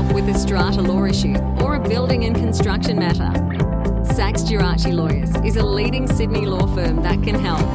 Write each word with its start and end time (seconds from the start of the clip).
help 0.00 0.14
with 0.14 0.34
a 0.34 0.38
strata 0.38 0.80
law 0.80 1.04
issue 1.04 1.36
or 1.62 1.74
a 1.74 1.80
building 1.80 2.24
and 2.24 2.34
construction 2.34 2.98
matter? 2.98 3.32
Sachs 4.14 4.42
Gerace 4.42 4.92
Lawyers 4.92 5.34
is 5.44 5.56
a 5.56 5.62
leading 5.62 6.06
Sydney 6.06 6.46
law 6.46 6.66
firm 6.74 7.02
that 7.02 7.22
can 7.22 7.34
help. 7.34 7.66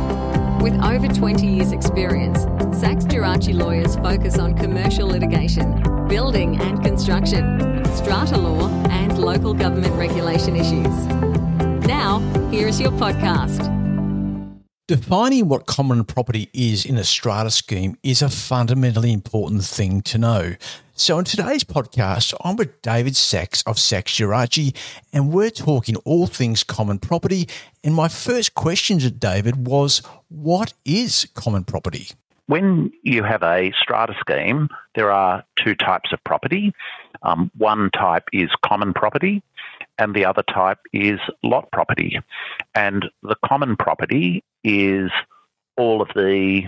With 0.62 0.74
over 0.84 1.08
20 1.08 1.46
years' 1.46 1.72
experience, 1.72 2.44
Sachs 2.80 3.06
Gerace 3.06 3.54
Lawyers 3.54 3.96
focus 3.98 4.40
on 4.40 4.56
commercial 4.56 5.08
litigation, 5.08 5.84
building 6.08 6.60
and 6.60 6.84
construction, 6.84 7.86
strata 7.96 8.38
law, 8.38 8.70
and 8.90 9.20
local 9.20 9.54
government 9.54 9.94
regulation 9.96 10.56
issues. 10.56 11.06
Now, 11.86 12.20
here 12.50 12.68
is 12.68 12.80
your 12.80 12.92
podcast. 12.92 13.85
Defining 14.88 15.48
what 15.48 15.66
common 15.66 16.04
property 16.04 16.48
is 16.54 16.86
in 16.86 16.96
a 16.96 17.04
strata 17.04 17.50
scheme 17.50 17.98
is 18.04 18.22
a 18.22 18.30
fundamentally 18.30 19.12
important 19.12 19.64
thing 19.64 20.04
to 20.04 20.20
know. 20.20 20.54
So, 20.94 21.18
in 21.18 21.26
today's 21.26 21.64
podcast, 21.64 22.36
I'm 22.42 22.56
with 22.56 22.84
David 22.84 23.16
Sachs 23.16 23.64
of 23.64 23.80
Sachs 23.80 24.16
Gerace, 24.16 24.76
and 25.12 25.34
we're 25.34 25.50
talking 25.50 25.96
all 26.06 26.28
things 26.28 26.64
common 26.64 27.00
property. 27.00 27.50
And 27.84 27.96
my 27.96 28.08
first 28.08 28.54
question 28.54 29.00
to 29.00 29.10
David 29.10 29.66
was 29.66 30.04
what 30.30 30.76
is 30.86 31.28
common 31.34 31.64
property? 31.64 32.10
When 32.46 32.92
you 33.02 33.24
have 33.24 33.42
a 33.42 33.74
strata 33.82 34.14
scheme, 34.20 34.70
there 34.94 35.12
are 35.12 35.44
two 35.56 35.74
types 35.74 36.14
of 36.14 36.24
property. 36.26 36.76
Um, 37.24 37.50
one 37.58 37.90
type 37.90 38.26
is 38.32 38.52
common 38.64 38.94
property, 38.94 39.42
and 39.98 40.16
the 40.16 40.26
other 40.26 40.44
type 40.44 40.80
is 40.94 41.20
lot 41.44 41.72
property. 41.72 42.20
And 42.74 43.06
the 43.24 43.36
common 43.46 43.76
property 43.78 44.44
is 44.64 45.12
all 45.78 46.02
of 46.02 46.10
the 46.16 46.64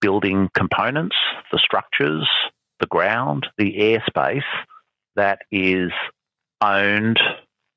building 0.00 0.48
components, 0.54 1.16
the 1.52 1.58
structures, 1.58 2.28
the 2.80 2.86
ground, 2.86 3.46
the 3.58 3.74
airspace 3.78 4.44
that 5.14 5.40
is 5.50 5.90
owned, 6.60 7.18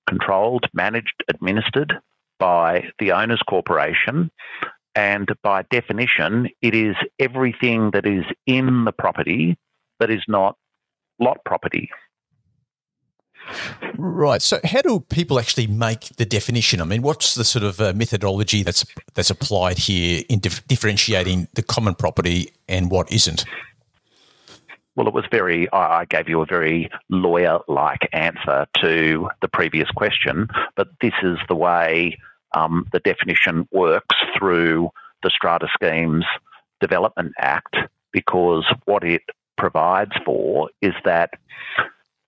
controlled, 0.07 0.65
managed, 0.73 1.23
administered 1.29 1.93
by 2.39 2.89
the 2.99 3.11
owners 3.11 3.41
corporation. 3.47 4.31
And 4.95 5.29
by 5.43 5.63
definition, 5.63 6.49
it 6.61 6.73
is 6.73 6.95
everything 7.19 7.91
that 7.91 8.05
is 8.05 8.25
in 8.45 8.85
the 8.85 8.91
property 8.91 9.57
that 9.99 10.09
is 10.09 10.23
not 10.27 10.57
lot 11.19 11.37
property. 11.45 11.89
Right. 13.97 14.41
So, 14.41 14.59
how 14.63 14.81
do 14.81 14.99
people 14.99 15.39
actually 15.39 15.67
make 15.67 16.15
the 16.17 16.25
definition? 16.25 16.81
I 16.81 16.85
mean, 16.85 17.01
what's 17.01 17.35
the 17.35 17.43
sort 17.43 17.63
of 17.63 17.81
uh, 17.81 17.93
methodology 17.93 18.63
that's 18.63 18.85
that's 19.13 19.29
applied 19.29 19.77
here 19.77 20.23
in 20.29 20.39
dif- 20.39 20.65
differentiating 20.67 21.47
the 21.53 21.63
common 21.63 21.95
property 21.95 22.51
and 22.67 22.91
what 22.91 23.11
isn't? 23.11 23.45
Well, 24.95 25.07
it 25.07 25.13
was 25.13 25.25
very, 25.31 25.71
I 25.71 26.03
gave 26.05 26.27
you 26.27 26.41
a 26.41 26.45
very 26.45 26.89
lawyer 27.09 27.59
like 27.69 28.09
answer 28.11 28.67
to 28.81 29.29
the 29.41 29.47
previous 29.47 29.89
question, 29.91 30.49
but 30.75 30.89
this 30.99 31.13
is 31.23 31.37
the 31.47 31.55
way 31.55 32.17
um, 32.53 32.85
the 32.91 32.99
definition 32.99 33.65
works 33.71 34.15
through 34.37 34.89
the 35.23 35.29
Strata 35.29 35.69
Schemes 35.73 36.25
Development 36.81 37.31
Act 37.37 37.77
because 38.11 38.65
what 38.85 39.05
it 39.05 39.21
provides 39.57 40.11
for 40.25 40.69
is 40.81 40.93
that 41.05 41.31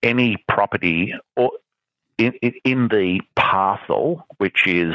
any 0.02 0.36
property 0.48 1.14
or 1.36 1.52
in, 2.18 2.32
in 2.64 2.88
the 2.88 3.20
parcel, 3.36 4.26
which 4.38 4.66
is 4.66 4.94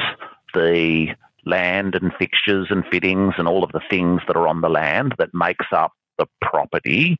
the 0.53 1.15
land 1.45 1.95
and 1.95 2.13
fixtures 2.19 2.67
and 2.69 2.85
fittings 2.91 3.33
and 3.37 3.47
all 3.47 3.63
of 3.63 3.71
the 3.71 3.81
things 3.89 4.21
that 4.27 4.35
are 4.35 4.47
on 4.47 4.61
the 4.61 4.69
land 4.69 5.15
that 5.17 5.33
makes 5.33 5.65
up 5.71 5.93
the 6.17 6.27
property, 6.41 7.17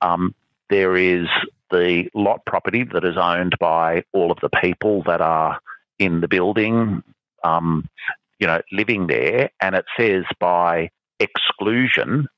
um, 0.00 0.34
there 0.70 0.96
is 0.96 1.26
the 1.70 2.08
lot 2.14 2.44
property 2.46 2.84
that 2.84 3.04
is 3.04 3.16
owned 3.16 3.54
by 3.58 4.04
all 4.12 4.30
of 4.30 4.38
the 4.40 4.50
people 4.60 5.02
that 5.04 5.20
are 5.20 5.60
in 5.98 6.20
the 6.20 6.28
building, 6.28 7.02
um, 7.44 7.88
you 8.38 8.46
know, 8.46 8.60
living 8.72 9.06
there, 9.06 9.50
and 9.60 9.74
it 9.74 9.84
says 9.98 10.24
by 10.38 10.90
exclusion, 11.20 12.28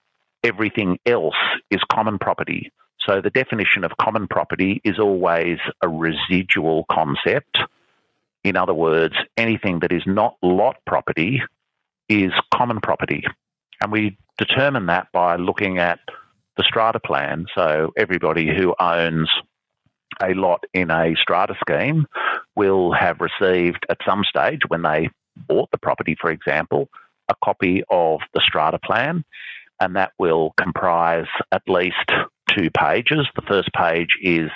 everything 0.42 0.98
else 1.06 1.36
is 1.70 1.80
common 1.92 2.18
property. 2.18 2.72
So 3.06 3.20
the 3.20 3.30
definition 3.30 3.84
of 3.84 3.92
common 4.00 4.28
property 4.28 4.80
is 4.84 4.98
always 4.98 5.58
a 5.82 5.88
residual 5.88 6.84
concept. 6.90 7.58
In 8.44 8.56
other 8.56 8.74
words, 8.74 9.14
anything 9.36 9.80
that 9.80 9.92
is 9.92 10.02
not 10.06 10.36
lot 10.42 10.76
property 10.86 11.42
is 12.08 12.32
common 12.54 12.80
property. 12.80 13.24
And 13.82 13.90
we 13.90 14.18
determine 14.38 14.86
that 14.86 15.08
by 15.12 15.36
looking 15.36 15.78
at 15.78 16.00
the 16.56 16.64
strata 16.64 17.00
plan. 17.00 17.46
So 17.54 17.92
everybody 17.96 18.48
who 18.54 18.74
owns 18.78 19.30
a 20.22 20.34
lot 20.34 20.64
in 20.74 20.90
a 20.90 21.14
strata 21.20 21.54
scheme 21.60 22.06
will 22.56 22.92
have 22.92 23.18
received 23.20 23.86
at 23.88 23.98
some 24.06 24.24
stage 24.24 24.60
when 24.68 24.82
they 24.82 25.08
bought 25.36 25.70
the 25.70 25.78
property, 25.78 26.16
for 26.20 26.30
example, 26.30 26.88
a 27.28 27.34
copy 27.42 27.82
of 27.88 28.20
the 28.34 28.42
strata 28.44 28.78
plan, 28.78 29.24
and 29.80 29.96
that 29.96 30.12
will 30.18 30.52
comprise 30.60 31.28
at 31.52 31.62
least 31.68 32.10
two 32.56 32.70
pages. 32.70 33.26
The 33.34 33.42
first 33.42 33.72
page 33.72 34.16
is 34.22 34.50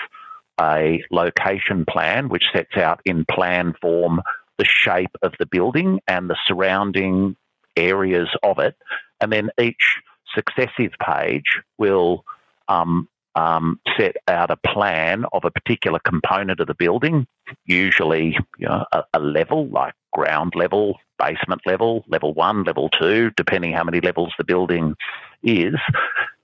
a 0.61 1.03
location 1.11 1.85
plan, 1.89 2.29
which 2.29 2.45
sets 2.53 2.77
out 2.77 3.01
in 3.05 3.25
plan 3.31 3.75
form 3.81 4.21
the 4.59 4.65
shape 4.65 5.11
of 5.23 5.35
the 5.39 5.47
building 5.47 6.01
and 6.07 6.31
the 6.31 6.37
surrounding 6.47 7.37
areas 7.77 8.29
of 8.43 8.59
it. 8.59 8.77
And 9.21 9.33
then 9.33 9.51
each 9.61 10.01
successive 10.35 10.93
page 11.01 11.61
will 11.79 12.25
um, 12.69 13.09
um, 13.35 13.81
set 13.97 14.17
out 14.29 14.51
a 14.51 14.57
plan 14.57 15.25
of 15.33 15.45
a 15.45 15.51
particular 15.51 15.99
component 15.99 16.61
of 16.61 16.67
the 16.67 16.75
building, 16.75 17.27
usually 17.67 18.39
you 18.59 18.67
know, 18.67 18.85
a, 18.93 19.05
a, 19.13 19.19
level 19.19 19.67
like 19.69 19.95
ground 20.13 20.53
level, 20.55 20.99
basement 21.19 21.63
level, 21.67 22.05
level 22.07 22.33
one, 22.33 22.65
level 22.65 22.89
two, 22.89 23.31
depending 23.37 23.73
how 23.73 23.85
many 23.85 24.01
levels 24.01 24.33
the 24.39 24.45
building 24.45 24.95
is. 25.43 25.75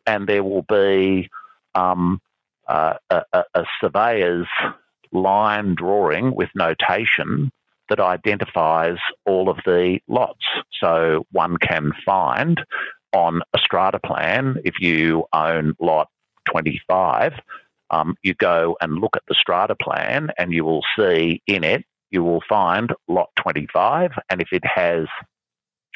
And 0.06 0.26
there 0.26 0.42
will 0.42 0.62
be 0.62 1.30
um, 1.74 2.20
uh, 2.68 2.94
a, 3.10 3.44
a 3.54 3.64
surveyor's 3.80 4.46
line 5.12 5.74
drawing 5.74 6.34
with 6.34 6.48
notation 6.54 7.50
that 7.88 8.00
identifies 8.00 8.98
all 9.26 9.48
of 9.48 9.58
the 9.66 9.98
lots. 10.08 10.44
So 10.80 11.26
one 11.32 11.56
can 11.56 11.92
find 12.06 12.60
on 13.12 13.42
a 13.52 13.58
strata 13.58 13.98
plan 13.98 14.56
if 14.64 14.74
you 14.80 15.24
own 15.32 15.74
lot 15.80 16.08
25, 16.50 17.32
um, 17.90 18.14
you 18.22 18.34
go 18.34 18.76
and 18.80 19.00
look 19.00 19.16
at 19.16 19.22
the 19.28 19.34
strata 19.34 19.74
plan 19.74 20.30
and 20.38 20.52
you 20.52 20.64
will 20.64 20.84
see 20.96 21.42
in 21.46 21.64
it, 21.64 21.84
you 22.10 22.22
will 22.22 22.42
find 22.48 22.92
lot 23.08 23.30
25. 23.36 24.12
And 24.30 24.40
if 24.40 24.52
it 24.52 24.62
has 24.64 25.06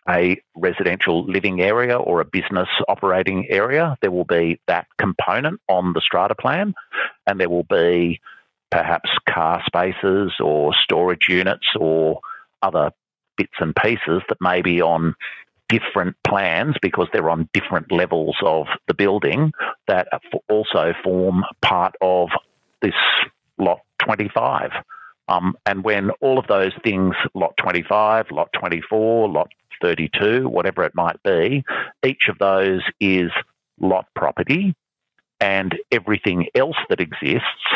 a 0.09 0.41
residential 0.55 1.25
living 1.25 1.61
area 1.61 1.97
or 1.97 2.21
a 2.21 2.25
business 2.25 2.69
operating 2.89 3.47
area, 3.51 3.97
there 4.03 4.11
will 4.11 4.25
be 4.25 4.61
that 4.67 4.87
component 4.99 5.61
on 5.69 5.93
the 5.93 6.01
strata 6.01 6.35
plan, 6.35 6.75
and 7.27 7.41
there 7.41 7.49
will 7.49 7.65
be 7.65 8.21
perhaps 8.71 9.11
car 9.29 9.63
spaces 9.67 10.33
or 10.41 10.75
storage 10.83 11.27
units 11.29 11.67
or 11.79 12.21
other 12.63 12.91
bits 13.37 13.55
and 13.61 13.75
pieces 13.77 14.23
that 14.29 14.41
may 14.41 14.63
be 14.63 14.81
on 14.81 15.15
different 15.69 16.17
plans 16.27 16.77
because 16.83 17.09
they're 17.13 17.31
on 17.31 17.49
different 17.53 17.91
levels 17.91 18.37
of 18.43 18.67
the 18.87 18.95
building 18.95 19.53
that 19.89 20.09
also 20.49 20.93
form 21.03 21.45
part 21.63 21.95
of 22.01 22.29
this 22.83 22.95
lot 23.59 23.81
25. 24.05 24.71
Um, 25.29 25.57
and 25.65 25.83
when 25.83 26.11
all 26.21 26.39
of 26.39 26.47
those 26.49 26.73
things, 26.83 27.15
lot 27.35 27.55
25, 27.57 28.27
lot 28.31 28.51
24, 28.53 29.29
lot 29.29 29.49
32, 29.85 30.49
whatever 30.49 30.83
it 30.83 30.95
might 30.95 31.23
be, 31.23 31.63
each 32.03 32.29
of 32.31 32.39
those 32.39 32.81
is 33.01 33.31
lot 33.79 34.07
property, 34.17 34.75
and 35.41 35.77
everything 35.93 36.47
else 36.55 36.79
that 36.89 37.01
exists, 37.01 37.67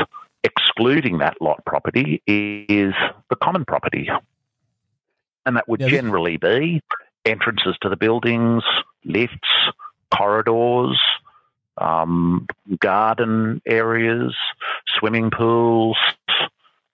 excluding 0.42 1.18
that 1.18 1.36
lot 1.42 1.62
property, 1.66 2.22
is 2.26 2.94
the 3.28 3.36
common 3.36 3.66
property. 3.66 4.08
And 5.44 5.56
that 5.56 5.68
would 5.68 5.80
yeah, 5.80 5.88
generally 5.88 6.38
be 6.38 6.80
entrances 7.26 7.76
to 7.82 7.90
the 7.90 7.96
buildings, 7.96 8.62
lifts, 9.04 9.36
corridors, 10.10 10.98
um, 11.76 12.46
garden 12.80 13.60
areas, 13.66 14.34
swimming 14.98 15.30
pools, 15.30 15.98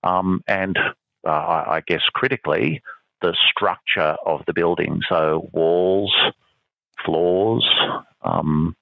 um, 0.03 0.43
and 0.49 0.77
uh, 1.25 1.31
I 1.31 1.83
guess 1.87 2.03
critically, 2.13 2.83
the 3.25 3.37
structure 3.49 4.17
of 4.27 4.43
the 4.47 4.53
building. 4.53 5.01
So 5.09 5.49
walls, 5.53 6.15
floors, 7.05 7.67
um, 8.23 8.77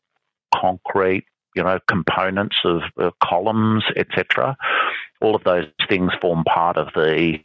concrete, 0.53 1.25
you 1.55 1.63
know, 1.63 1.79
components 1.87 2.57
of 2.65 2.83
uh, 2.99 3.11
columns, 3.23 3.85
etc. 3.97 4.57
All 5.21 5.37
of 5.37 5.45
those 5.45 5.67
things 5.89 6.11
form 6.21 6.43
part 6.45 6.77
of 6.77 6.89
the 6.95 7.39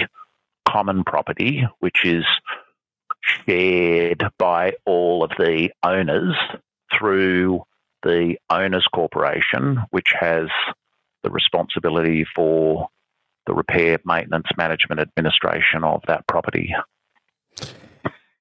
common 0.67 1.03
property, 1.03 1.67
which 1.79 2.03
is 2.03 2.25
shared 3.21 4.23
by 4.39 4.73
all 4.85 5.23
of 5.23 5.31
the 5.37 5.69
owners 5.83 6.35
through 6.97 7.61
the 8.03 8.37
owners 8.49 8.87
corporation, 8.93 9.83
which 9.91 10.13
has 10.19 10.47
the 11.23 11.29
responsibility 11.29 12.25
for 12.35 12.89
the 13.47 13.53
repair, 13.53 13.97
maintenance, 14.05 14.47
management, 14.57 14.99
administration 14.99 15.83
of 15.83 16.01
that 16.07 16.27
property. 16.27 16.75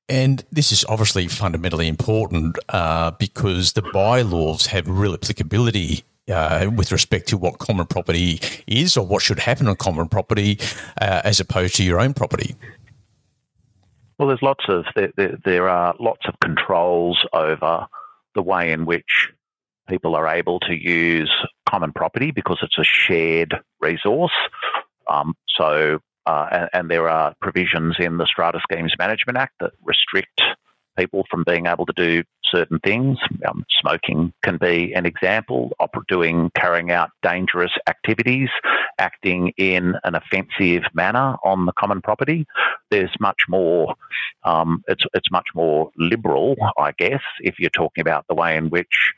And 0.08 0.44
this 0.52 0.70
is 0.70 0.84
obviously 0.88 1.26
fundamentally 1.28 1.88
important 1.88 2.58
uh, 2.68 3.12
because 3.12 3.72
the 3.72 3.82
bylaws 3.92 4.66
have 4.66 4.86
real 4.86 5.14
applicability 5.14 6.04
uh, 6.30 6.70
with 6.74 6.92
respect 6.92 7.28
to 7.28 7.36
what 7.36 7.58
common 7.58 7.86
property 7.86 8.40
is 8.66 8.96
or 8.96 9.06
what 9.06 9.22
should 9.22 9.38
happen 9.38 9.68
on 9.68 9.76
common 9.76 10.08
property 10.08 10.58
uh, 11.00 11.22
as 11.24 11.40
opposed 11.40 11.76
to 11.76 11.84
your 11.84 12.00
own 12.00 12.14
property. 12.14 12.54
Well, 14.18 14.28
there's 14.28 14.42
lots 14.42 14.64
of 14.68 14.84
there, 14.94 15.12
there, 15.16 15.38
there, 15.44 15.68
are 15.68 15.94
lots 16.00 16.26
of 16.26 16.34
controls 16.40 17.24
over 17.32 17.86
the 18.34 18.42
way 18.42 18.72
in 18.72 18.86
which 18.86 19.30
people 19.88 20.16
are 20.16 20.28
able 20.28 20.58
to 20.60 20.74
use 20.74 21.30
common 21.68 21.92
property 21.92 22.30
because 22.30 22.58
it's 22.62 22.78
a 22.78 22.84
shared 22.84 23.54
resource. 23.80 24.32
Um, 25.08 25.34
so, 25.48 26.00
uh, 26.26 26.46
and, 26.50 26.68
and, 26.72 26.90
there 26.90 27.08
are 27.08 27.34
provisions 27.40 27.96
in 27.98 28.18
the 28.18 28.26
Strata 28.26 28.60
Schemes 28.68 28.92
Management 28.98 29.38
Act 29.38 29.54
that 29.60 29.72
restrict 29.84 30.42
people 30.96 31.24
from 31.30 31.44
being 31.44 31.66
able 31.66 31.86
to 31.86 31.92
do 31.92 32.24
certain 32.42 32.78
things. 32.80 33.18
Um, 33.46 33.64
smoking 33.80 34.32
can 34.42 34.56
be 34.56 34.92
an 34.94 35.06
example, 35.06 35.72
doing, 36.08 36.50
carrying 36.54 36.90
out 36.90 37.10
dangerous 37.22 37.72
activities, 37.88 38.48
acting 38.98 39.52
in 39.56 39.94
an 40.04 40.14
offensive 40.14 40.84
manner 40.94 41.36
on 41.44 41.66
the 41.66 41.72
common 41.72 42.00
property. 42.00 42.46
There's 42.90 43.14
much 43.20 43.42
more. 43.48 43.94
Um, 44.44 44.82
it's 44.88 45.04
it's 45.14 45.30
much 45.30 45.48
more 45.54 45.90
liberal, 45.96 46.56
I 46.78 46.92
guess, 46.92 47.22
if 47.40 47.58
you're 47.58 47.70
talking 47.70 48.00
about 48.00 48.26
the 48.28 48.34
way 48.34 48.56
in 48.56 48.70
which 48.70 49.12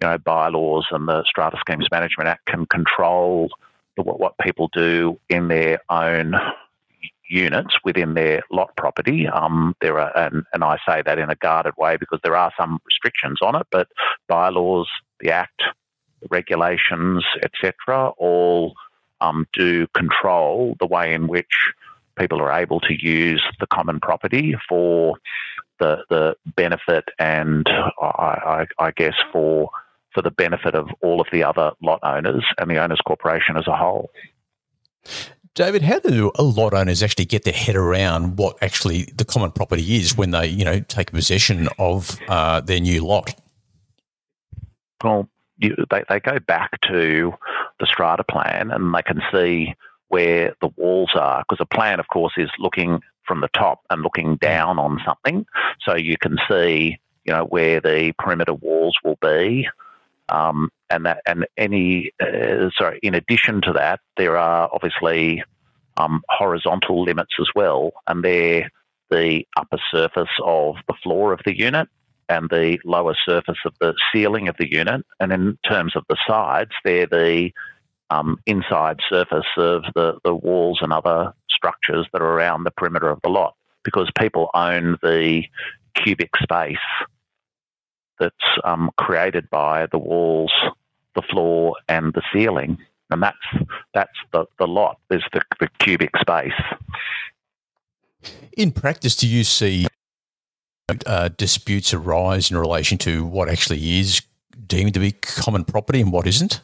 you 0.00 0.08
know 0.08 0.18
bylaws 0.18 0.86
and 0.90 1.08
the 1.08 1.24
Strata 1.24 1.58
Schemes 1.60 1.88
Management 1.90 2.28
Act 2.28 2.46
can 2.46 2.66
control 2.66 3.50
what, 4.02 4.20
what 4.20 4.38
people 4.38 4.68
do 4.72 5.18
in 5.28 5.48
their 5.48 5.80
own 5.90 6.34
units 7.28 7.74
within 7.84 8.14
their 8.14 8.42
lot 8.50 8.74
property. 8.76 9.26
Um, 9.28 9.74
there 9.80 9.98
are, 9.98 10.16
and, 10.16 10.44
and 10.52 10.64
I 10.64 10.78
say 10.86 11.02
that 11.02 11.18
in 11.18 11.30
a 11.30 11.34
guarded 11.36 11.74
way 11.76 11.96
because 11.96 12.20
there 12.22 12.36
are 12.36 12.52
some 12.58 12.80
restrictions 12.86 13.38
on 13.42 13.54
it, 13.54 13.66
but 13.70 13.88
bylaws, 14.28 14.88
the 15.20 15.30
Act, 15.30 15.62
the 16.22 16.28
regulations, 16.30 17.24
etc., 17.42 18.08
all 18.16 18.74
um, 19.20 19.46
do 19.52 19.86
control 19.88 20.76
the 20.80 20.86
way 20.86 21.12
in 21.12 21.28
which 21.28 21.72
people 22.18 22.40
are 22.40 22.52
able 22.52 22.80
to 22.80 22.94
use 22.94 23.42
the 23.60 23.66
common 23.66 24.00
property 24.00 24.56
for 24.68 25.16
the 25.78 26.04
the 26.10 26.36
benefit 26.56 27.04
and 27.18 27.68
I, 28.02 28.66
I, 28.78 28.86
I 28.86 28.90
guess 28.90 29.14
for 29.32 29.70
for 30.14 30.22
the 30.22 30.30
benefit 30.30 30.74
of 30.74 30.88
all 31.02 31.20
of 31.20 31.26
the 31.32 31.44
other 31.44 31.72
lot 31.82 32.00
owners 32.02 32.44
and 32.58 32.70
the 32.70 32.78
owners 32.78 33.00
corporation 33.06 33.56
as 33.56 33.66
a 33.66 33.76
whole. 33.76 34.10
David, 35.54 35.82
how 35.82 35.98
do 35.98 36.30
a 36.36 36.42
lot 36.42 36.72
owners 36.72 37.02
actually 37.02 37.24
get 37.24 37.44
their 37.44 37.52
head 37.52 37.74
around 37.74 38.38
what 38.38 38.56
actually 38.62 39.04
the 39.16 39.24
common 39.24 39.50
property 39.50 39.96
is 39.96 40.16
when 40.16 40.30
they, 40.30 40.46
you 40.46 40.64
know, 40.64 40.80
take 40.80 41.10
possession 41.10 41.68
of 41.78 42.16
uh, 42.28 42.60
their 42.60 42.80
new 42.80 43.04
lot? 43.04 43.34
Well, 45.02 45.28
you, 45.58 45.74
they, 45.90 46.04
they 46.08 46.20
go 46.20 46.38
back 46.38 46.80
to 46.82 47.34
the 47.80 47.86
strata 47.86 48.24
plan 48.24 48.70
and 48.70 48.94
they 48.94 49.02
can 49.02 49.20
see 49.32 49.74
where 50.08 50.54
the 50.60 50.68
walls 50.76 51.10
are 51.14 51.44
because 51.48 51.60
a 51.60 51.74
plan, 51.74 52.00
of 52.00 52.08
course, 52.08 52.34
is 52.36 52.50
looking 52.58 53.00
from 53.26 53.40
the 53.40 53.48
top 53.48 53.82
and 53.90 54.02
looking 54.02 54.36
down 54.36 54.78
on 54.78 55.00
something, 55.04 55.44
so 55.84 55.94
you 55.94 56.16
can 56.16 56.38
see, 56.48 56.98
you 57.24 57.32
know, 57.32 57.44
where 57.44 57.80
the 57.80 58.12
perimeter 58.18 58.54
walls 58.54 58.96
will 59.04 59.18
be. 59.20 59.68
Um, 60.28 60.70
and 60.90 61.06
that 61.06 61.22
and 61.26 61.46
any 61.56 62.12
uh, 62.20 62.70
sorry. 62.76 62.98
In 63.02 63.14
addition 63.14 63.60
to 63.62 63.72
that, 63.74 64.00
there 64.16 64.36
are 64.36 64.68
obviously 64.72 65.42
um, 65.96 66.22
horizontal 66.28 67.02
limits 67.02 67.34
as 67.40 67.48
well, 67.54 67.92
and 68.06 68.24
they're 68.24 68.70
the 69.10 69.46
upper 69.56 69.78
surface 69.90 70.28
of 70.44 70.76
the 70.86 70.94
floor 71.02 71.32
of 71.32 71.40
the 71.44 71.58
unit 71.58 71.88
and 72.28 72.48
the 72.50 72.78
lower 72.84 73.16
surface 73.26 73.58
of 73.64 73.72
the 73.80 73.94
ceiling 74.12 74.48
of 74.48 74.56
the 74.58 74.70
unit. 74.70 75.04
And 75.18 75.32
in 75.32 75.58
terms 75.66 75.96
of 75.96 76.04
the 76.08 76.16
sides, 76.26 76.72
they're 76.84 77.06
the 77.06 77.50
um, 78.10 78.38
inside 78.46 79.00
surface 79.08 79.46
of 79.56 79.84
the, 79.94 80.18
the 80.24 80.34
walls 80.34 80.78
and 80.82 80.92
other 80.92 81.32
structures 81.50 82.06
that 82.12 82.22
are 82.22 82.32
around 82.32 82.64
the 82.64 82.70
perimeter 82.70 83.08
of 83.08 83.20
the 83.22 83.30
lot 83.30 83.54
because 83.82 84.10
people 84.18 84.50
own 84.54 84.98
the 85.02 85.44
cubic 85.94 86.30
space 86.42 86.76
that's 88.18 88.34
um, 88.64 88.90
created 88.96 89.48
by 89.50 89.86
the 89.86 89.98
walls, 89.98 90.52
the 91.14 91.22
floor, 91.22 91.76
and 91.88 92.12
the 92.12 92.22
ceiling, 92.32 92.78
and 93.10 93.22
that's 93.22 93.36
that's 93.94 94.18
the, 94.32 94.46
the 94.58 94.66
lot. 94.66 94.98
There's 95.08 95.24
the, 95.32 95.42
the 95.60 95.68
cubic 95.78 96.10
space. 96.18 96.52
In 98.56 98.72
practice, 98.72 99.16
do 99.16 99.28
you 99.28 99.44
see 99.44 99.86
uh, 101.06 101.28
disputes 101.36 101.94
arise 101.94 102.50
in 102.50 102.56
relation 102.56 102.98
to 102.98 103.24
what 103.24 103.48
actually 103.48 103.98
is 103.98 104.22
deemed 104.66 104.94
to 104.94 105.00
be 105.00 105.12
common 105.12 105.64
property 105.64 106.00
and 106.00 106.12
what 106.12 106.26
isn't? 106.26 106.60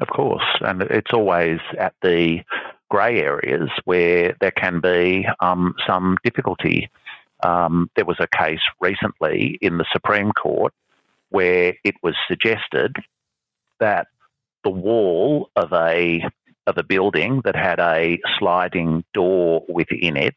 Of 0.00 0.08
course, 0.08 0.44
and 0.60 0.82
it's 0.82 1.12
always 1.12 1.60
at 1.78 1.94
the 2.02 2.42
grey 2.90 3.20
areas 3.20 3.70
where 3.84 4.36
there 4.40 4.50
can 4.50 4.80
be 4.80 5.26
um, 5.40 5.74
some 5.86 6.18
difficulty. 6.24 6.90
Um, 7.42 7.90
there 7.96 8.04
was 8.04 8.20
a 8.20 8.28
case 8.28 8.60
recently 8.80 9.58
in 9.60 9.78
the 9.78 9.86
Supreme 9.92 10.32
Court 10.32 10.72
where 11.30 11.74
it 11.84 11.94
was 12.02 12.14
suggested 12.28 12.96
that 13.80 14.06
the 14.64 14.70
wall 14.70 15.50
of 15.56 15.72
a 15.72 16.24
of 16.66 16.78
a 16.78 16.84
building 16.84 17.40
that 17.44 17.56
had 17.56 17.80
a 17.80 18.20
sliding 18.38 19.04
door 19.12 19.64
within 19.68 20.16
it 20.16 20.36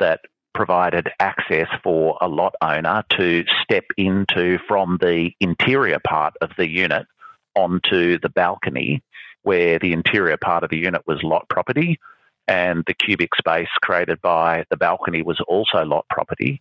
that 0.00 0.20
provided 0.54 1.10
access 1.20 1.68
for 1.84 2.16
a 2.20 2.26
lot 2.26 2.54
owner 2.62 3.04
to 3.10 3.44
step 3.62 3.84
into 3.96 4.58
from 4.66 4.98
the 5.00 5.30
interior 5.38 5.98
part 6.04 6.34
of 6.40 6.50
the 6.56 6.68
unit 6.68 7.06
onto 7.54 8.18
the 8.18 8.30
balcony 8.30 9.02
where 9.42 9.78
the 9.78 9.92
interior 9.92 10.36
part 10.36 10.64
of 10.64 10.70
the 10.70 10.78
unit 10.78 11.02
was 11.06 11.22
lot 11.22 11.48
property 11.48 12.00
and 12.48 12.84
the 12.86 12.94
cubic 12.94 13.34
space 13.36 13.68
created 13.82 14.20
by 14.22 14.64
the 14.70 14.76
balcony 14.76 15.22
was 15.22 15.40
also 15.48 15.84
lot 15.84 16.06
property, 16.08 16.60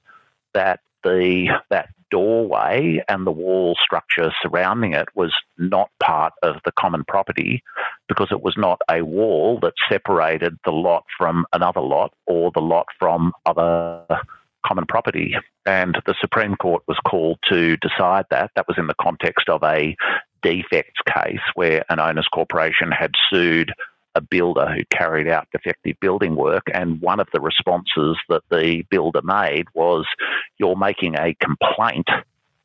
that 0.53 0.79
the 1.03 1.47
that 1.69 1.89
doorway 2.11 3.03
and 3.09 3.25
the 3.25 3.31
wall 3.31 3.75
structure 3.83 4.31
surrounding 4.41 4.93
it 4.93 5.07
was 5.15 5.33
not 5.57 5.89
part 6.01 6.33
of 6.43 6.57
the 6.63 6.71
common 6.71 7.03
property 7.03 7.63
because 8.07 8.27
it 8.31 8.41
was 8.41 8.55
not 8.57 8.79
a 8.89 9.01
wall 9.01 9.59
that 9.61 9.73
separated 9.89 10.57
the 10.65 10.71
lot 10.71 11.03
from 11.17 11.45
another 11.51 11.81
lot 11.81 12.13
or 12.25 12.51
the 12.53 12.61
lot 12.61 12.85
from 12.99 13.33
other 13.45 14.05
common 14.65 14.85
property. 14.85 15.35
And 15.65 15.97
the 16.05 16.15
Supreme 16.19 16.55
Court 16.55 16.83
was 16.87 16.97
called 17.07 17.39
to 17.49 17.77
decide 17.77 18.25
that. 18.29 18.51
That 18.55 18.67
was 18.67 18.77
in 18.77 18.87
the 18.87 18.95
context 18.95 19.49
of 19.49 19.63
a 19.63 19.95
defects 20.41 21.01
case 21.07 21.41
where 21.55 21.83
an 21.89 21.99
owners 21.99 22.27
corporation 22.33 22.91
had 22.91 23.11
sued 23.29 23.73
a 24.15 24.21
builder 24.21 24.67
who 24.67 24.83
carried 24.89 25.27
out 25.27 25.47
defective 25.51 25.97
building 25.99 26.35
work. 26.35 26.63
And 26.73 27.01
one 27.01 27.19
of 27.19 27.27
the 27.33 27.41
responses 27.41 28.17
that 28.29 28.43
the 28.49 28.83
builder 28.89 29.21
made 29.21 29.65
was, 29.73 30.05
You're 30.57 30.77
making 30.77 31.15
a 31.15 31.35
complaint 31.35 32.07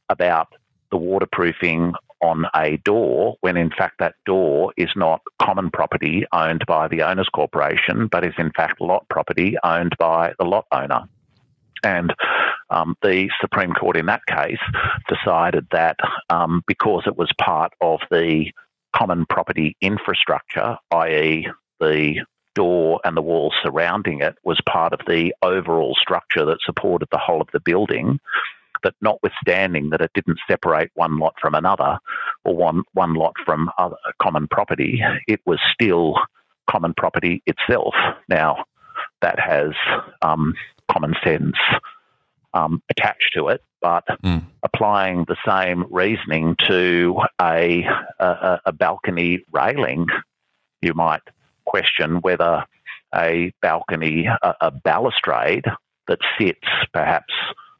about 0.08 0.48
the 0.90 0.96
waterproofing 0.96 1.94
on 2.22 2.44
a 2.54 2.76
door 2.78 3.36
when 3.40 3.56
in 3.56 3.70
fact 3.70 3.98
that 3.98 4.14
door 4.26 4.74
is 4.76 4.90
not 4.94 5.22
common 5.40 5.70
property 5.70 6.26
owned 6.32 6.62
by 6.66 6.86
the 6.86 7.00
owners 7.00 7.28
corporation 7.34 8.08
but 8.08 8.26
is 8.26 8.34
in 8.36 8.50
fact 8.50 8.78
lot 8.78 9.08
property 9.08 9.56
owned 9.64 9.96
by 9.98 10.34
the 10.38 10.44
lot 10.44 10.66
owner 10.70 11.08
and 11.82 12.12
um, 12.68 12.94
the 13.02 13.28
Supreme 13.40 13.72
Court 13.72 13.96
in 13.96 14.06
that 14.06 14.24
case 14.26 14.58
decided 15.08 15.66
that 15.72 15.96
um, 16.28 16.62
because 16.66 17.02
it 17.06 17.16
was 17.16 17.30
part 17.40 17.72
of 17.80 18.00
the 18.10 18.52
common 18.94 19.26
property 19.26 19.76
infrastructure, 19.80 20.76
i.e., 20.92 21.48
the 21.78 22.20
door 22.54 23.00
and 23.04 23.16
the 23.16 23.22
wall 23.22 23.52
surrounding 23.62 24.20
it, 24.20 24.36
was 24.44 24.60
part 24.68 24.92
of 24.92 25.00
the 25.06 25.32
overall 25.42 25.96
structure 26.00 26.44
that 26.44 26.58
supported 26.64 27.08
the 27.10 27.18
whole 27.18 27.40
of 27.40 27.48
the 27.52 27.60
building. 27.60 28.18
But 28.82 28.94
notwithstanding 29.00 29.90
that 29.90 30.00
it 30.00 30.10
didn't 30.14 30.38
separate 30.48 30.90
one 30.94 31.18
lot 31.18 31.34
from 31.40 31.54
another 31.54 31.98
or 32.44 32.56
one, 32.56 32.82
one 32.94 33.14
lot 33.14 33.34
from 33.44 33.70
other 33.78 33.96
common 34.22 34.48
property, 34.48 35.00
it 35.26 35.40
was 35.44 35.58
still 35.72 36.16
common 36.70 36.94
property 36.94 37.42
itself. 37.46 37.94
Now, 38.28 38.64
that 39.22 39.38
has 39.38 39.72
um, 40.22 40.54
common 40.90 41.14
sense 41.22 41.56
um, 42.54 42.82
attached 42.90 43.32
to 43.34 43.48
it, 43.48 43.62
but 43.80 44.04
mm. 44.22 44.44
applying 44.62 45.24
the 45.24 45.36
same 45.46 45.84
reasoning 45.90 46.56
to 46.66 47.20
a, 47.40 47.84
a, 48.18 48.60
a 48.66 48.72
balcony 48.72 49.44
railing, 49.52 50.06
you 50.82 50.94
might 50.94 51.22
question 51.64 52.16
whether 52.16 52.64
a 53.14 53.52
balcony, 53.62 54.26
a, 54.26 54.54
a, 54.60 54.70
balustrade 54.70 55.64
that 56.06 56.18
sits 56.38 56.66
perhaps 56.92 57.32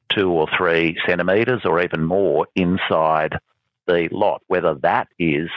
two 0.09 0.31
or 0.31 0.49
three 0.57 0.97
centimetres 1.07 1.63
or 1.65 1.81
even 1.83 2.05
more 2.05 2.47
inside 2.55 3.39
the 3.87 4.09
lot, 4.11 4.43
whether 4.49 4.75
that 4.75 5.09
is 5.19 5.49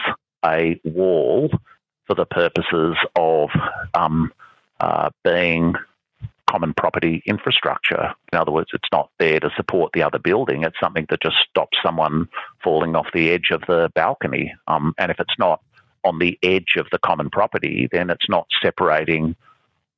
a 0.44 0.80
wall 0.84 1.50
for 2.06 2.14
the 2.14 2.26
purposes 2.26 2.96
of 3.16 3.50
um, 3.94 4.32
uh, 4.80 5.10
being 5.24 5.74
common 6.54 6.72
property 6.72 7.20
infrastructure. 7.26 8.14
In 8.32 8.38
other 8.38 8.52
words, 8.52 8.70
it's 8.72 8.88
not 8.92 9.10
there 9.18 9.40
to 9.40 9.50
support 9.56 9.90
the 9.92 10.04
other 10.04 10.20
building. 10.20 10.62
It's 10.62 10.78
something 10.80 11.04
that 11.10 11.20
just 11.20 11.34
stops 11.50 11.76
someone 11.82 12.28
falling 12.62 12.94
off 12.94 13.08
the 13.12 13.32
edge 13.32 13.48
of 13.50 13.62
the 13.66 13.90
balcony. 13.96 14.54
Um, 14.68 14.94
and 14.96 15.10
if 15.10 15.18
it's 15.18 15.34
not 15.36 15.60
on 16.04 16.20
the 16.20 16.38
edge 16.44 16.74
of 16.76 16.86
the 16.92 17.00
common 17.00 17.28
property, 17.28 17.88
then 17.90 18.08
it's 18.08 18.28
not 18.28 18.46
separating 18.62 19.34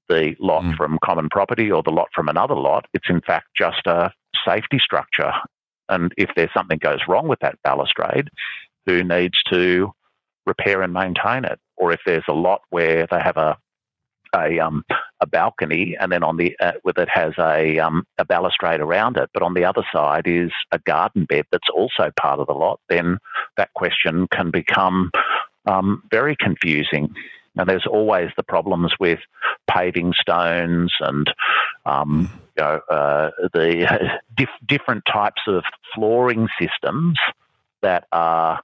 the 0.09 0.35
lot 0.41 0.63
mm. 0.63 0.75
from 0.79 0.99
common 1.05 1.29
property 1.29 1.71
or 1.71 1.83
the 1.83 1.91
lot 1.91 2.09
from 2.15 2.29
another 2.29 2.55
lot. 2.55 2.87
It's 2.95 3.11
in 3.11 3.21
fact 3.21 3.49
just 3.55 3.87
a 3.87 4.13
safety 4.47 4.79
structure. 4.79 5.33
And 5.91 6.15
if 6.17 6.31
there's 6.37 6.55
something 6.57 6.79
goes 6.79 7.01
wrong 7.07 7.29
with 7.29 7.41
that 7.41 7.59
balustrade, 7.65 8.31
who 8.87 9.05
needs 9.05 9.43
to 9.51 9.93
repair 10.47 10.81
and 10.81 10.95
maintain 10.95 11.45
it? 11.45 11.59
Or 11.77 11.93
if 11.93 12.01
there's 12.07 12.25
a 12.29 12.33
lot 12.33 12.63
where 12.71 13.07
they 13.11 13.21
have 13.21 13.37
a 13.37 13.59
a 14.37 14.59
um, 14.61 14.85
a 15.21 15.27
balcony, 15.27 15.97
and 15.99 16.13
then 16.13 16.23
on 16.23 16.37
the 16.37 16.57
uh, 16.61 16.73
with 16.85 16.99
it 16.99 17.09
has 17.13 17.33
a 17.39 17.79
um, 17.79 18.07
a 18.19 18.25
balustrade 18.25 18.81
around 18.81 19.17
it, 19.17 19.31
but 19.33 19.43
on 19.43 19.55
the 19.55 19.65
other 19.65 19.83
side 19.93 20.27
is 20.27 20.51
a 20.73 20.79
garden 20.81 21.25
bed 21.25 21.47
that's 21.51 21.69
also 21.75 22.11
part 22.21 22.39
of 22.39 22.47
the 22.47 22.53
lot. 22.53 22.81
Then 22.89 23.19
that 23.57 23.73
question 23.75 24.29
can 24.29 24.51
become 24.51 25.11
um, 25.67 26.03
very 26.11 26.37
confusing. 26.39 27.15
And 27.59 27.67
there's 27.67 27.87
always 27.91 28.31
the 28.37 28.43
problems 28.43 28.93
with 29.01 29.19
paving 29.69 30.13
stones 30.21 30.93
and 31.01 31.31
um, 31.87 32.31
you 32.57 32.63
know, 32.63 32.81
uh, 32.91 33.31
the 33.55 34.21
dif- 34.37 34.49
different 34.67 35.05
types 35.11 35.41
of 35.47 35.65
flooring 35.95 36.49
systems 36.61 37.19
that 37.81 38.05
are 38.13 38.61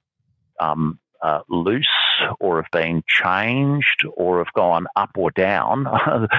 um, 0.59 0.99
uh, 1.21 1.39
loose 1.49 1.87
or 2.39 2.61
have 2.61 2.71
been 2.71 3.03
changed 3.07 4.05
or 4.15 4.39
have 4.39 4.53
gone 4.53 4.87
up 4.95 5.11
or 5.15 5.31
down 5.31 5.85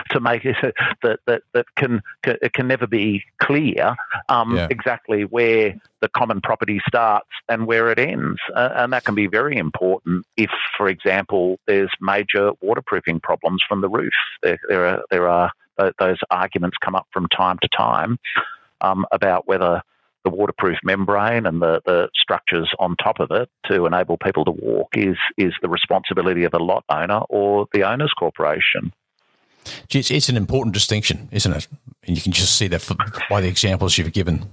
to 0.11 0.21
make 0.21 0.45
it 0.45 0.57
that 1.03 1.21
that, 1.27 1.43
that 1.53 1.67
can, 1.77 2.03
can 2.23 2.37
it 2.43 2.53
can 2.53 2.69
never 2.69 2.87
be 2.87 3.25
clear 3.39 3.97
um, 4.29 4.57
yeah. 4.57 4.69
exactly 4.71 5.25
where 5.25 5.75
the 6.01 6.09
common 6.09 6.41
property 6.41 6.81
starts 6.87 7.29
and 7.49 7.67
where 7.67 7.91
it 7.91 7.99
ends, 7.99 8.39
uh, 8.55 8.71
and 8.75 8.93
that 8.93 9.05
can 9.05 9.15
be 9.15 9.27
very 9.27 9.57
important 9.57 10.27
if, 10.37 10.51
for 10.77 10.89
example, 10.89 11.59
there's 11.67 11.91
major 12.01 12.53
waterproofing 12.61 13.21
problems 13.21 13.63
from 13.67 13.81
the 13.81 13.89
roof. 13.89 14.13
There, 14.43 14.59
there 14.69 14.87
are 14.87 15.03
there 15.11 15.29
are 15.29 15.51
those 15.99 16.19
arguments 16.31 16.77
come 16.81 16.95
up 16.95 17.07
from 17.13 17.27
time 17.29 17.59
to 17.63 17.69
time 17.69 18.19
um, 18.81 19.07
about 19.13 19.49
whether 19.49 19.83
the 20.25 20.31
waterproof 20.31 20.79
membrane 20.83 21.47
and 21.47 21.61
the, 21.61 21.81
the 21.85 22.09
structures 22.15 22.71
on 22.79 22.97
top 22.97 23.21
of 23.21 23.31
it 23.31 23.49
to 23.67 23.87
enable 23.87 24.17
people 24.17 24.45
to 24.45 24.51
walk 24.51 24.97
is 24.97 25.17
is 25.37 25.53
the 25.63 25.69
responsibility 25.69 26.45
of 26.45 26.55
a 26.55 26.59
lot 26.59 26.85
owner 26.89 27.21
or 27.29 27.67
the 27.73 27.83
owners 27.85 28.13
corporation. 28.19 28.93
It's, 29.91 30.11
it's 30.11 30.29
an 30.29 30.37
important 30.37 30.75
distinction, 30.75 31.29
isn't 31.33 31.53
it? 31.53 31.69
And 32.07 32.17
you 32.17 32.23
can 32.23 32.33
just 32.33 32.57
see 32.57 32.69
that 32.69 32.87
by 33.31 33.41
the 33.41 33.49
examples 33.49 33.97
you've 33.97 34.13
given. 34.13 34.51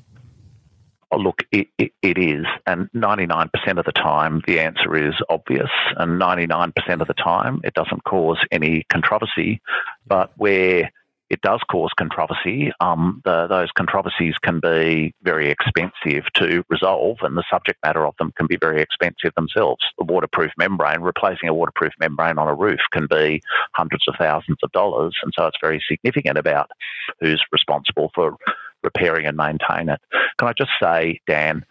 Oh, 1.14 1.18
look, 1.18 1.44
it, 1.52 1.68
it, 1.78 1.92
it 2.02 2.18
is. 2.18 2.46
And 2.66 2.90
99% 2.96 3.50
of 3.78 3.86
the 3.86 3.92
time, 3.92 4.42
the 4.48 4.62
answer 4.62 4.96
is 4.96 5.14
obvious. 5.30 5.70
And 5.98 6.22
99% 6.22 6.72
of 7.02 7.08
the 7.08 7.14
time, 7.14 7.60
it 7.66 7.74
doesn't 7.74 8.06
cause 8.06 8.38
any 8.50 8.86
controversy. 8.90 9.62
But 10.08 10.32
where 10.38 10.90
it 11.32 11.40
does 11.42 11.62
cause 11.72 11.92
controversy. 11.98 12.74
Um, 12.82 13.22
the, 13.24 13.48
those 13.48 13.72
controversies 13.72 14.36
can 14.44 14.60
be 14.60 15.14
very 15.24 15.50
expensive 15.50 16.26
to 16.36 16.66
resolve, 16.68 17.20
and 17.22 17.38
the 17.38 17.46
subject 17.50 17.80
matter 17.86 18.06
of 18.06 18.16
them 18.20 18.34
can 18.36 18.48
be 18.48 18.58
very 18.58 18.82
expensive 18.82 19.34
themselves. 19.36 19.82
The 19.98 20.04
waterproof 20.04 20.52
membrane, 20.58 21.00
replacing 21.00 21.48
a 21.48 21.54
waterproof 21.54 21.94
membrane 22.02 22.38
on 22.38 22.50
a 22.50 22.54
roof, 22.54 22.82
can 22.92 23.08
be 23.08 23.42
hundreds 23.72 24.10
of 24.10 24.16
thousands 24.20 24.58
of 24.62 24.74
dollars, 24.74 25.16
and 25.24 25.32
so 25.34 25.48
it's 25.48 25.58
very 25.62 25.82
significant 25.88 26.38
about 26.38 26.70
who's 27.22 27.42
responsible 27.54 28.12
for 28.14 28.36
repairing 28.84 29.26
and 29.26 29.38
maintaining 29.38 29.88
it. 29.88 30.02
Can 30.38 30.50
I 30.50 30.54
just 30.54 30.72
say, 30.82 31.22
Dan? 31.28 31.66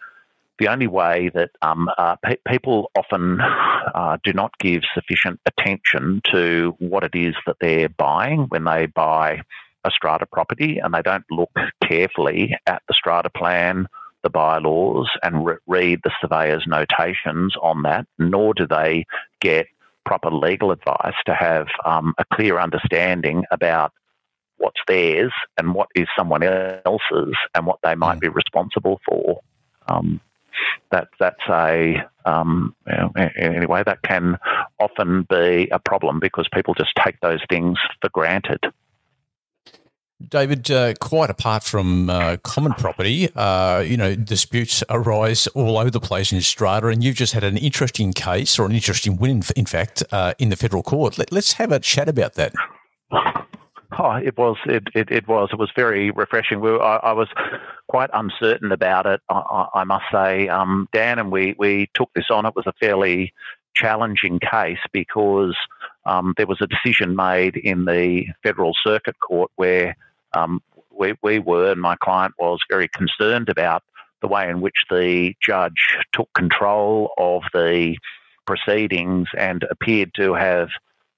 The 0.60 0.68
only 0.68 0.86
way 0.86 1.30
that 1.34 1.50
um, 1.62 1.88
uh, 1.98 2.14
pe- 2.22 2.36
people 2.46 2.90
often 2.94 3.40
uh, 3.40 4.18
do 4.22 4.32
not 4.32 4.56
give 4.58 4.82
sufficient 4.94 5.40
attention 5.46 6.20
to 6.30 6.76
what 6.78 7.02
it 7.02 7.14
is 7.14 7.34
that 7.46 7.56
they're 7.60 7.88
buying 7.88 8.42
when 8.50 8.64
they 8.64 8.86
buy 8.86 9.40
a 9.84 9.90
strata 9.90 10.26
property 10.26 10.78
and 10.78 10.92
they 10.92 11.00
don't 11.00 11.24
look 11.30 11.50
carefully 11.82 12.54
at 12.66 12.82
the 12.86 12.94
strata 12.94 13.30
plan, 13.30 13.86
the 14.22 14.28
bylaws, 14.28 15.08
and 15.22 15.46
re- 15.46 15.56
read 15.66 16.00
the 16.04 16.12
surveyor's 16.20 16.66
notations 16.66 17.54
on 17.62 17.82
that, 17.82 18.06
nor 18.18 18.52
do 18.52 18.66
they 18.66 19.06
get 19.40 19.66
proper 20.04 20.30
legal 20.30 20.72
advice 20.72 21.14
to 21.24 21.34
have 21.34 21.68
um, 21.86 22.12
a 22.18 22.24
clear 22.34 22.58
understanding 22.58 23.44
about 23.50 23.92
what's 24.58 24.80
theirs 24.86 25.32
and 25.56 25.74
what 25.74 25.88
is 25.94 26.06
someone 26.18 26.42
else's 26.42 27.34
and 27.54 27.66
what 27.66 27.78
they 27.82 27.94
might 27.94 28.20
be 28.20 28.28
responsible 28.28 29.00
for. 29.08 29.40
Um, 29.88 30.20
that 30.90 31.08
that's 31.18 31.42
a 31.48 31.96
um, 32.24 32.74
anyway 33.36 33.82
that 33.84 34.02
can 34.02 34.38
often 34.78 35.26
be 35.28 35.68
a 35.70 35.78
problem 35.78 36.20
because 36.20 36.48
people 36.52 36.74
just 36.74 36.92
take 37.04 37.18
those 37.20 37.40
things 37.48 37.78
for 38.00 38.08
granted. 38.10 38.60
David, 40.28 40.70
uh, 40.70 40.92
quite 41.00 41.30
apart 41.30 41.64
from 41.64 42.10
uh, 42.10 42.36
common 42.42 42.74
property, 42.74 43.30
uh, 43.34 43.80
you 43.80 43.96
know, 43.96 44.14
disputes 44.14 44.84
arise 44.90 45.46
all 45.48 45.78
over 45.78 45.90
the 45.90 46.00
place 46.00 46.30
in 46.30 46.40
strata, 46.42 46.88
and 46.88 47.02
you've 47.02 47.16
just 47.16 47.32
had 47.32 47.42
an 47.42 47.56
interesting 47.56 48.12
case 48.12 48.58
or 48.58 48.66
an 48.66 48.72
interesting 48.72 49.16
win, 49.16 49.42
in 49.56 49.64
fact, 49.64 50.02
uh, 50.12 50.34
in 50.38 50.50
the 50.50 50.56
federal 50.56 50.82
court. 50.82 51.16
Let, 51.18 51.32
us 51.32 51.52
have 51.54 51.72
a 51.72 51.80
chat 51.80 52.08
about 52.08 52.34
that. 52.34 52.52
Oh, 53.98 54.12
it 54.12 54.36
was. 54.38 54.56
It, 54.66 54.84
it, 54.94 55.10
it 55.10 55.26
was. 55.26 55.48
It 55.52 55.58
was 55.58 55.70
very 55.74 56.10
refreshing. 56.10 56.60
We 56.60 56.70
were, 56.70 56.82
I, 56.82 56.96
I, 56.98 57.12
was 57.12 57.28
quite 57.90 58.10
uncertain 58.12 58.70
about 58.70 59.04
it. 59.04 59.20
I, 59.28 59.66
I 59.74 59.84
must 59.84 60.04
say, 60.12 60.46
um, 60.48 60.88
Dan, 60.92 61.18
and 61.18 61.32
we 61.32 61.56
we 61.58 61.90
took 61.94 62.08
this 62.14 62.30
on. 62.30 62.46
It 62.46 62.54
was 62.54 62.68
a 62.68 62.72
fairly 62.78 63.32
challenging 63.74 64.38
case 64.38 64.78
because 64.92 65.56
um, 66.06 66.32
there 66.36 66.46
was 66.46 66.60
a 66.60 66.68
decision 66.68 67.16
made 67.16 67.56
in 67.56 67.86
the 67.86 68.26
federal 68.44 68.74
circuit 68.84 69.16
court 69.18 69.50
where 69.56 69.96
um, 70.34 70.62
we, 70.96 71.14
we 71.20 71.40
were, 71.40 71.72
and 71.72 71.80
my 71.80 71.96
client 71.96 72.34
was 72.38 72.60
very 72.70 72.86
concerned 72.88 73.48
about 73.48 73.82
the 74.22 74.28
way 74.28 74.48
in 74.48 74.60
which 74.60 74.84
the 74.88 75.34
judge 75.42 75.96
took 76.12 76.32
control 76.32 77.12
of 77.18 77.42
the 77.52 77.96
proceedings 78.46 79.26
and 79.36 79.64
appeared 79.68 80.12
to 80.14 80.34
have 80.34 80.68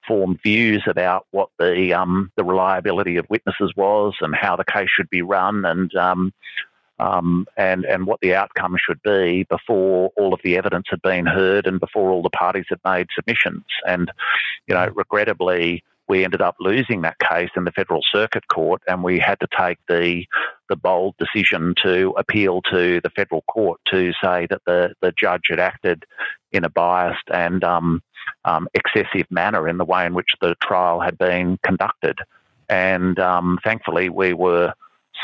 formed 0.07 0.39
views 0.41 0.83
about 0.87 1.25
what 1.31 1.49
the 1.59 1.93
um, 1.93 2.31
the 2.35 2.43
reliability 2.43 3.17
of 3.17 3.25
witnesses 3.29 3.73
was 3.75 4.13
and 4.21 4.35
how 4.35 4.55
the 4.55 4.65
case 4.65 4.89
should 4.89 5.09
be 5.09 5.21
run 5.21 5.65
and 5.65 5.93
um, 5.95 6.33
um, 6.99 7.45
and 7.57 7.85
and 7.85 8.05
what 8.05 8.19
the 8.21 8.35
outcome 8.35 8.75
should 8.77 9.01
be 9.03 9.43
before 9.49 10.11
all 10.17 10.33
of 10.33 10.39
the 10.43 10.57
evidence 10.57 10.85
had 10.89 11.01
been 11.01 11.25
heard 11.25 11.67
and 11.67 11.79
before 11.79 12.09
all 12.09 12.21
the 12.21 12.29
parties 12.29 12.65
had 12.69 12.79
made 12.85 13.07
submissions. 13.15 13.65
And 13.87 14.11
you 14.67 14.75
know, 14.75 14.89
regrettably, 14.95 15.83
we 16.07 16.23
ended 16.23 16.41
up 16.41 16.55
losing 16.59 17.01
that 17.01 17.17
case 17.19 17.49
in 17.55 17.63
the 17.63 17.71
Federal 17.71 18.01
Circuit 18.11 18.47
Court, 18.47 18.81
and 18.87 19.03
we 19.03 19.19
had 19.19 19.39
to 19.39 19.47
take 19.57 19.79
the 19.87 20.25
the 20.69 20.75
bold 20.75 21.15
decision 21.17 21.75
to 21.83 22.13
appeal 22.17 22.61
to 22.71 23.01
the 23.01 23.09
federal 23.09 23.41
court 23.43 23.79
to 23.91 24.11
say 24.23 24.47
that 24.49 24.61
the 24.65 24.93
the 25.01 25.11
judge 25.11 25.47
had 25.49 25.59
acted 25.59 26.05
in 26.51 26.63
a 26.63 26.69
biased 26.69 27.29
and 27.33 27.63
um, 27.63 28.01
um, 28.45 28.67
excessive 28.73 29.29
manner 29.29 29.67
in 29.67 29.77
the 29.77 29.85
way 29.85 30.05
in 30.05 30.13
which 30.13 30.31
the 30.41 30.55
trial 30.61 30.99
had 30.99 31.17
been 31.17 31.57
conducted. 31.63 32.19
And 32.69 33.19
um, 33.19 33.59
thankfully, 33.63 34.09
we 34.09 34.33
were 34.33 34.73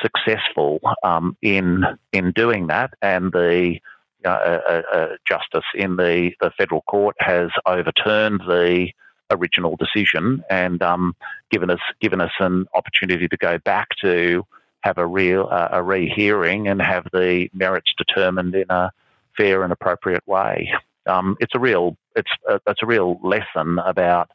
successful 0.01 0.79
um, 1.03 1.35
in 1.41 1.83
in 2.13 2.31
doing 2.31 2.67
that, 2.67 2.93
and 3.01 3.31
the 3.31 3.79
uh, 4.25 4.27
uh, 4.27 4.81
uh, 4.93 5.07
justice 5.25 5.63
in 5.73 5.95
the, 5.95 6.31
the 6.41 6.51
federal 6.57 6.81
court 6.81 7.15
has 7.19 7.51
overturned 7.65 8.41
the 8.45 8.89
original 9.31 9.77
decision 9.77 10.43
and 10.49 10.81
um, 10.83 11.15
given 11.51 11.69
us 11.69 11.79
given 12.01 12.19
us 12.19 12.31
an 12.39 12.65
opportunity 12.73 13.29
to 13.29 13.37
go 13.37 13.57
back 13.59 13.87
to 14.01 14.45
have 14.81 14.97
a 14.97 15.05
real 15.05 15.47
uh, 15.49 15.69
a 15.71 15.81
rehearing 15.81 16.67
and 16.67 16.81
have 16.81 17.05
the 17.13 17.47
merits 17.53 17.93
determined 17.97 18.55
in 18.55 18.65
a 18.69 18.91
fair 19.37 19.63
and 19.63 19.71
appropriate 19.71 20.27
way. 20.27 20.69
Um, 21.05 21.37
it's 21.39 21.55
a 21.55 21.59
real 21.59 21.95
it's 22.19 22.31
a, 22.47 22.59
it's 22.67 22.83
a 22.83 22.85
real 22.85 23.19
lesson 23.23 23.79
about 23.79 24.29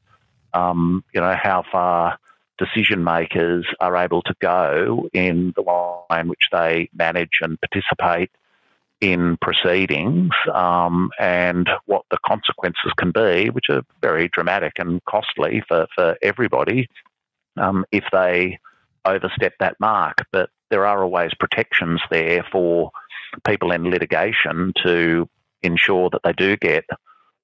um, 0.52 1.04
you 1.12 1.20
know 1.20 1.36
how 1.40 1.64
far 1.70 2.18
decision 2.58 3.02
makers 3.02 3.66
are 3.80 3.96
able 3.96 4.22
to 4.22 4.34
go 4.40 5.08
in 5.12 5.52
the 5.56 5.62
way 5.62 6.20
in 6.20 6.28
which 6.28 6.44
they 6.52 6.88
manage 6.94 7.38
and 7.40 7.58
participate 7.60 8.30
in 9.00 9.36
proceedings 9.42 10.30
um, 10.52 11.10
and 11.18 11.68
what 11.86 12.04
the 12.10 12.18
consequences 12.24 12.92
can 12.96 13.10
be, 13.10 13.50
which 13.50 13.66
are 13.68 13.82
very 14.00 14.28
dramatic 14.28 14.74
and 14.78 15.04
costly 15.04 15.62
for, 15.68 15.86
for 15.94 16.16
everybody 16.22 16.88
um, 17.56 17.84
if 17.92 18.04
they 18.12 18.58
overstep 19.04 19.52
that 19.58 19.78
mark. 19.80 20.18
But 20.32 20.48
there 20.70 20.86
are 20.86 21.02
always 21.02 21.32
protections 21.38 22.00
there 22.10 22.46
for 22.50 22.90
people 23.46 23.72
in 23.72 23.90
litigation 23.90 24.72
to 24.84 25.28
ensure 25.62 26.08
that 26.10 26.22
they 26.22 26.32
do 26.32 26.56
get 26.56 26.84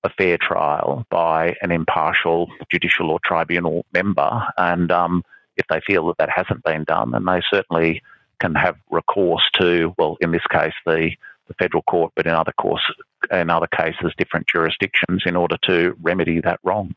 a 0.03 0.11
fair 0.11 0.39
trial 0.39 1.07
by 1.11 1.55
an 1.63 1.71
impartial 1.71 2.51
judicial 2.71 3.11
or 3.11 3.19
tribunal 3.25 3.85
member. 3.93 4.47
And 4.57 4.91
um, 4.91 5.25
if 5.57 5.67
they 5.69 5.81
feel 5.87 6.07
that 6.09 6.19
that 6.19 6.31
hasn't 6.35 6.65
been 6.65 6.85
done, 6.85 7.11
then 7.11 7.25
they 7.25 7.43
certainly 7.53 8.03
can 8.41 8.55
have 8.55 8.77
recourse 8.91 9.43
to, 9.61 9.95
well, 9.99 10.17
in 10.21 10.33
this 10.33 10.47
case, 10.51 10.73
the, 10.87 11.11
the 11.49 11.55
federal 11.55 11.83
court, 11.83 12.13
but 12.17 12.27
in 12.27 12.33
other 12.33 12.53
course, 12.53 12.83
in 13.31 13.51
other 13.51 13.67
cases, 13.67 14.13
different 14.17 14.47
jurisdictions, 14.47 15.23
in 15.27 15.37
order 15.37 15.59
to 15.65 15.95
remedy 16.01 16.41
that 16.41 16.59
wrong. 16.63 16.95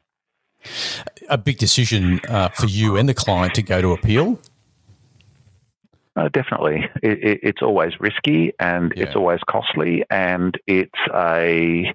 A 1.27 1.37
big 1.37 1.57
decision 1.57 2.21
uh, 2.29 2.47
for 2.49 2.67
you 2.67 2.95
and 2.95 3.09
the 3.09 3.13
client 3.13 3.53
to 3.55 3.61
go 3.61 3.81
to 3.81 3.91
appeal. 3.91 4.39
Uh, 6.15 6.29
definitely, 6.29 6.89
it, 7.01 7.23
it, 7.23 7.39
it's 7.43 7.61
always 7.61 7.99
risky 7.99 8.53
and 8.59 8.93
yeah. 8.95 9.03
it's 9.03 9.15
always 9.15 9.39
costly, 9.49 10.05
and 10.11 10.57
it's 10.67 10.99
a 11.13 11.91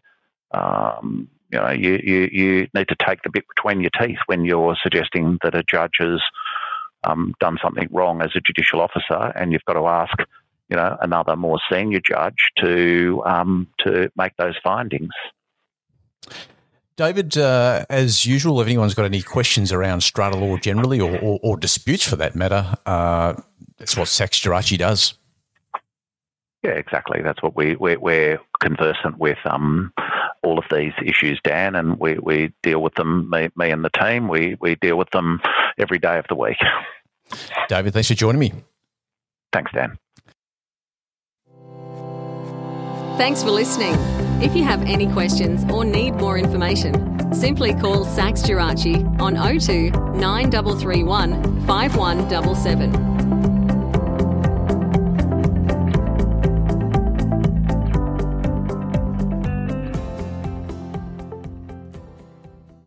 um, 0.52 1.28
you 1.52 1.58
know 1.58 1.70
you, 1.70 2.00
you 2.02 2.28
you 2.32 2.68
need 2.74 2.88
to 2.88 2.96
take 3.04 3.22
the 3.22 3.30
bit 3.30 3.44
between 3.54 3.80
your 3.80 3.90
teeth 3.90 4.18
when 4.26 4.44
you're 4.44 4.76
suggesting 4.82 5.38
that 5.42 5.54
a 5.54 5.62
judge 5.62 5.96
has 5.98 6.20
um, 7.04 7.34
done 7.40 7.58
something 7.62 7.88
wrong 7.90 8.22
as 8.22 8.30
a 8.34 8.40
judicial 8.40 8.80
officer, 8.80 9.32
and 9.34 9.52
you've 9.52 9.64
got 9.64 9.74
to 9.74 9.86
ask 9.86 10.16
you 10.68 10.76
know 10.76 10.96
another 11.00 11.36
more 11.36 11.58
senior 11.70 12.00
judge 12.00 12.50
to 12.56 13.22
um, 13.24 13.66
to 13.78 14.10
make 14.16 14.36
those 14.36 14.56
findings. 14.62 15.12
David, 16.96 17.38
uh, 17.38 17.86
as 17.88 18.26
usual, 18.26 18.60
if 18.60 18.66
anyone's 18.66 18.94
got 18.94 19.04
any 19.04 19.22
questions 19.22 19.70
around 19.70 20.00
strata 20.00 20.36
law 20.36 20.56
generally 20.56 21.00
or, 21.00 21.16
or, 21.18 21.38
or 21.44 21.56
disputes 21.56 22.02
for 22.02 22.16
that 22.16 22.34
matter, 22.34 22.74
uh, 22.86 23.34
that's 23.76 23.96
what 23.96 24.08
Sachs 24.08 24.40
Gerace 24.40 24.76
does. 24.76 25.14
Yeah, 26.64 26.72
exactly. 26.72 27.22
That's 27.22 27.40
what 27.40 27.54
we, 27.54 27.76
we're, 27.76 28.00
we're 28.00 28.40
conversant 28.58 29.16
with 29.18 29.38
um, 29.44 29.92
all 30.42 30.58
of 30.58 30.64
these 30.70 30.92
issues, 31.04 31.40
Dan, 31.42 31.74
and 31.74 31.98
we, 31.98 32.18
we 32.18 32.52
deal 32.62 32.82
with 32.82 32.94
them, 32.94 33.28
me, 33.30 33.48
me 33.56 33.70
and 33.70 33.84
the 33.84 33.90
team, 33.90 34.28
we, 34.28 34.56
we 34.60 34.76
deal 34.76 34.96
with 34.96 35.10
them 35.10 35.40
every 35.78 35.98
day 35.98 36.18
of 36.18 36.26
the 36.28 36.34
week. 36.34 36.58
David, 37.68 37.92
thanks 37.92 38.08
for 38.08 38.14
joining 38.14 38.40
me. 38.40 38.52
Thanks, 39.52 39.72
Dan. 39.72 39.98
Thanks 43.16 43.42
for 43.42 43.50
listening. 43.50 43.94
If 44.40 44.54
you 44.54 44.62
have 44.62 44.82
any 44.82 45.10
questions 45.10 45.64
or 45.72 45.84
need 45.84 46.12
more 46.12 46.38
information, 46.38 47.34
simply 47.34 47.74
call 47.74 48.04
Sachs 48.04 48.42
Gerace 48.42 49.04
on 49.20 49.34
02 49.34 49.90
9331 49.90 51.66
5177 51.66 53.07